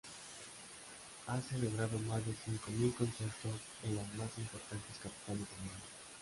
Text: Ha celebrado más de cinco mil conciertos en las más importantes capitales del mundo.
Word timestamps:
Ha 1.27 1.39
celebrado 1.41 1.99
más 2.07 2.25
de 2.25 2.33
cinco 2.43 2.71
mil 2.71 2.91
conciertos 2.95 3.51
en 3.83 3.95
las 3.97 4.07
más 4.15 4.35
importantes 4.35 4.97
capitales 4.99 5.47
del 5.47 5.59
mundo. 5.69 5.85